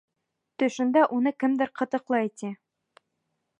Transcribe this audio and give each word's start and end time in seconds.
Төшөндә 0.63 1.03
уны 1.17 1.35
кемдер 1.43 1.71
ҡытыҡлай, 1.81 2.33
ти. 2.43 2.53